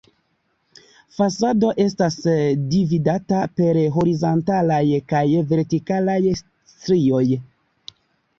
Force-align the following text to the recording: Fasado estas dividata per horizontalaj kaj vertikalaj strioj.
Fasado 1.17 1.67
estas 1.83 2.17
dividata 2.71 3.41
per 3.61 3.79
horizontalaj 3.99 4.81
kaj 5.13 5.23
vertikalaj 5.53 6.19
strioj. 6.41 7.25